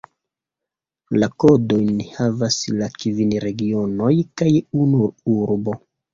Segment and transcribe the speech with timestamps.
[1.23, 4.11] La kodojn havas la kvin regionoj
[4.43, 5.05] kaj unu
[5.37, 5.79] urbo.